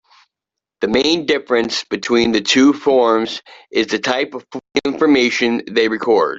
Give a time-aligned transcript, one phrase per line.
[0.79, 3.39] The main difference between the two forms
[3.71, 4.43] is the type of
[4.83, 6.29] information they record.